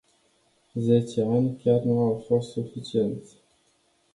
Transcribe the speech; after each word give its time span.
Zece 0.85 1.19
ani 1.35 1.57
chiar 1.63 1.79
nu 1.83 1.99
au 1.99 2.23
fost 2.27 2.51
suficienți”. 2.51 3.35